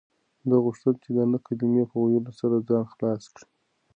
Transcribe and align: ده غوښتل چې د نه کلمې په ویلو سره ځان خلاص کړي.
ده 0.49 0.55
غوښتل 0.65 0.93
چې 1.03 1.09
د 1.17 1.19
نه 1.31 1.37
کلمې 1.45 1.83
په 1.91 1.97
ویلو 2.03 2.31
سره 2.39 2.55
ځان 2.69 2.83
خلاص 2.93 3.23
کړي. 3.35 3.47